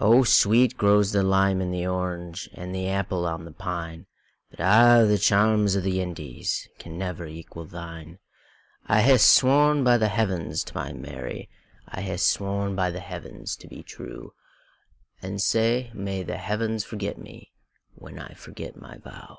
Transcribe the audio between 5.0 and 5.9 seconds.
the charms o'